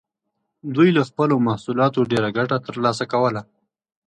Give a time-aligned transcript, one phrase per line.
[0.75, 3.41] دوی له خپلو محصولاتو ډېره ګټه ترلاسه کوله.